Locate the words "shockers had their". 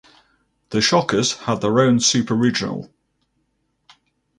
0.81-1.79